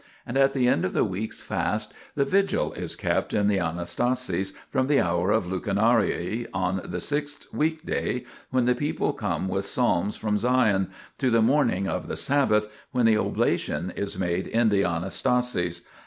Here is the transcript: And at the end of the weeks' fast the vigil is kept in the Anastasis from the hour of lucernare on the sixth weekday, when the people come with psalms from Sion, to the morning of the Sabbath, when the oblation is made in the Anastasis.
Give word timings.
And 0.25 0.35
at 0.35 0.53
the 0.53 0.67
end 0.67 0.83
of 0.83 0.93
the 0.93 1.03
weeks' 1.03 1.43
fast 1.43 1.93
the 2.15 2.25
vigil 2.25 2.73
is 2.73 2.95
kept 2.95 3.35
in 3.35 3.47
the 3.47 3.59
Anastasis 3.59 4.51
from 4.67 4.87
the 4.87 4.99
hour 4.99 5.29
of 5.29 5.45
lucernare 5.45 6.47
on 6.55 6.81
the 6.83 6.99
sixth 6.99 7.45
weekday, 7.53 8.25
when 8.49 8.65
the 8.65 8.73
people 8.73 9.13
come 9.13 9.47
with 9.47 9.63
psalms 9.65 10.15
from 10.17 10.39
Sion, 10.39 10.89
to 11.19 11.29
the 11.29 11.43
morning 11.43 11.87
of 11.87 12.07
the 12.07 12.17
Sabbath, 12.17 12.67
when 12.91 13.05
the 13.05 13.15
oblation 13.19 13.91
is 13.91 14.17
made 14.17 14.47
in 14.47 14.69
the 14.69 14.81
Anastasis. 14.83 15.81